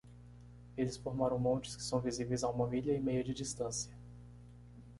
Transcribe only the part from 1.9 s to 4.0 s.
visíveis a uma milha e meia de distância.